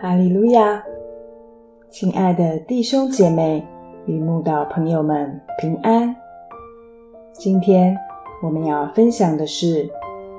[0.00, 0.80] 哈利路亚！
[1.90, 3.66] 亲爱的弟兄姐妹
[4.06, 6.14] 与慕道朋友们，平安！
[7.32, 7.98] 今天
[8.40, 9.88] 我们要分享的是《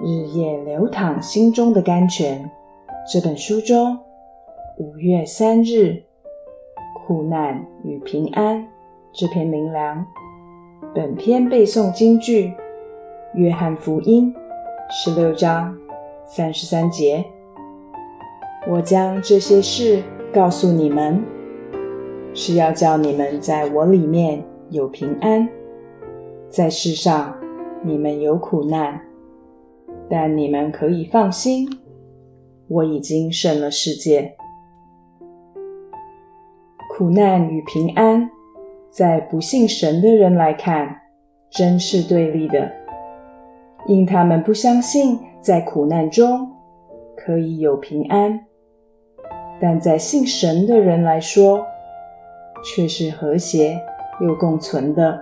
[0.01, 2.41] 日夜流淌心中的甘泉》
[3.11, 3.99] 这本书中
[4.77, 6.03] 五月三日
[7.05, 8.65] “苦难与平安”
[9.11, 10.05] 这篇灵粮。
[10.95, 12.47] 本篇背诵京剧
[13.33, 14.33] 《约翰福音》
[14.89, 15.77] 十六章
[16.25, 17.25] 三十三节。
[18.67, 21.23] 我将这些事告诉你们，
[22.33, 25.47] 是要叫你们在我里面有平安。
[26.49, 27.35] 在世上
[27.83, 28.99] 你们有苦难，
[30.09, 31.67] 但你们可以放心，
[32.67, 34.35] 我已经胜了世界。
[36.97, 38.29] 苦难与平安，
[38.89, 40.97] 在不信神的人来看，
[41.49, 42.69] 真是对立的，
[43.87, 46.51] 因他们不相信在苦难中
[47.15, 48.45] 可以有平安。
[49.59, 51.65] 但在信神的人来说，
[52.63, 53.79] 却是和谐
[54.21, 55.19] 又共存的，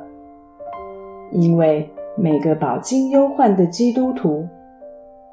[1.32, 4.48] 因为每个饱经忧患的基督徒，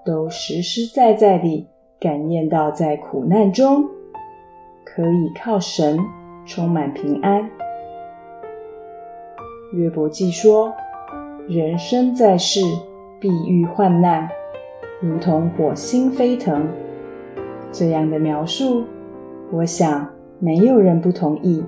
[0.05, 1.67] 都实实在在地
[1.99, 3.85] 感念到，在苦难中
[4.85, 5.99] 可以靠神
[6.47, 7.49] 充满平安。
[9.73, 10.73] 约伯记说
[11.49, 12.61] ：“人生在世，
[13.19, 14.29] 必遇患难，
[15.01, 16.69] 如同火星飞腾。”
[17.75, 18.85] 这样的描述。
[19.51, 20.09] 我想
[20.39, 21.63] 没有人不同意，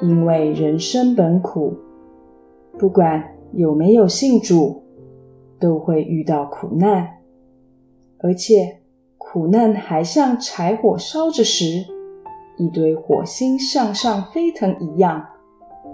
[0.00, 1.74] 因为人生本苦，
[2.76, 4.82] 不管有没有信主，
[5.60, 7.08] 都会遇到苦难，
[8.18, 8.80] 而且
[9.16, 11.86] 苦难还像柴火烧着时，
[12.56, 15.24] 一堆火星向上飞腾一样，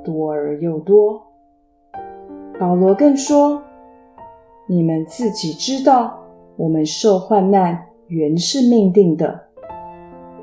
[0.03, 1.23] 多而又多。
[2.59, 3.63] 保罗更说
[4.67, 6.19] ：“你们自己知道，
[6.57, 9.41] 我们受患难原是命定的。”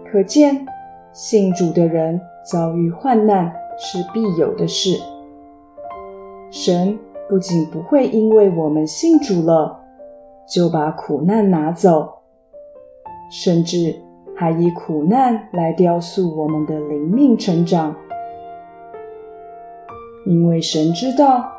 [0.09, 0.65] 可见，
[1.11, 4.99] 信主的人遭遇患难是必有的事。
[6.51, 9.79] 神不仅不会因为我们信主了，
[10.47, 12.07] 就把苦难拿走，
[13.31, 13.95] 甚至
[14.35, 17.95] 还以苦难来雕塑我们的灵命成长。
[20.27, 21.51] 因为神知道，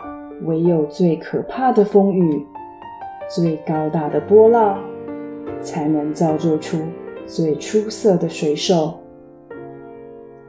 [0.45, 2.47] 唯有最可怕的风雨、
[3.29, 4.79] 最高大的波浪，
[5.65, 6.79] 才能造就出。
[7.27, 8.99] 最出色的水手，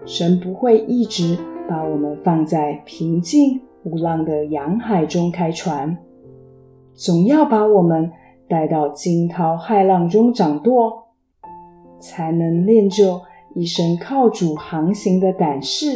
[0.06, 1.38] 神不会一直
[1.70, 5.98] 把我们放在平静无浪的洋海中开船，
[6.94, 8.12] 总要把我们
[8.50, 11.06] 带到惊涛骇浪中掌舵，
[11.98, 13.22] 才能练就
[13.54, 15.88] 一身靠主航行的胆识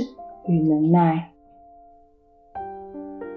[0.48, 1.32] 与能耐。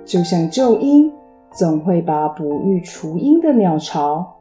[0.05, 1.11] 就像旧鹰
[1.51, 4.32] 总会把哺育雏鹰的鸟巢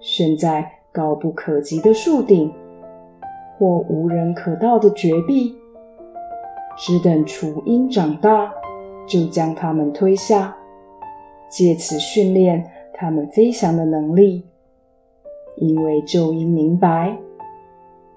[0.00, 0.72] 悬在。
[0.90, 2.52] 高不可及的树顶，
[3.56, 5.54] 或无人可到的绝壁，
[6.76, 8.50] 只等雏鹰长大，
[9.06, 10.56] 就将它们推下，
[11.48, 14.44] 借此训练它们飞翔的能力。
[15.56, 17.16] 因为旧鹰明白，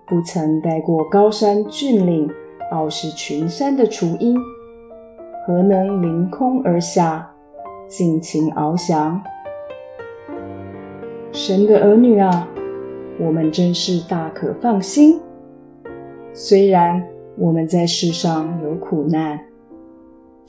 [0.08, 2.28] 不曾待过高山峻岭、
[2.72, 4.36] 傲视群山的雏鹰，
[5.46, 7.30] 何能凌空而下，
[7.88, 9.22] 尽情翱翔？
[11.34, 12.46] 神的儿女啊！
[13.18, 15.18] 我们真是大可放心。
[16.34, 17.02] 虽然
[17.38, 19.40] 我们在世上有苦难，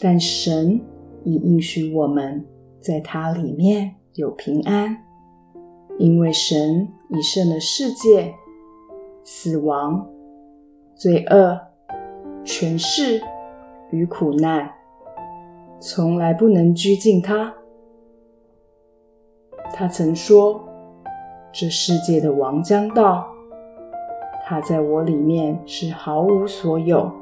[0.01, 0.81] 但神
[1.23, 2.45] 已应许我们
[2.81, 4.97] 在他里面有平安，
[5.99, 8.35] 因为神已胜了世界、
[9.23, 10.05] 死亡、
[10.97, 11.61] 罪恶、
[12.45, 13.23] 权势
[13.93, 14.69] 与苦难，
[15.79, 17.55] 从来不能拘禁他。
[19.73, 20.69] 他曾说。
[21.53, 23.27] 这世界的王将到，
[24.47, 27.13] 他在我里面是毫无所有。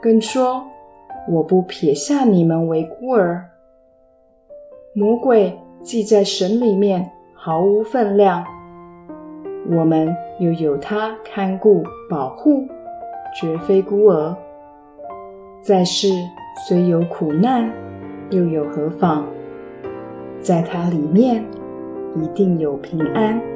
[0.00, 0.64] 更说，
[1.28, 3.44] 我不撇下你们为孤儿。
[4.94, 8.44] 魔鬼既在神里面毫无分量，
[9.68, 12.64] 我们又有他看顾保护，
[13.34, 14.36] 绝非孤儿。
[15.60, 16.08] 在世
[16.68, 17.68] 虽有苦难，
[18.30, 19.26] 又有何妨？
[20.40, 21.44] 在他里面。
[22.16, 23.49] 一定有平安。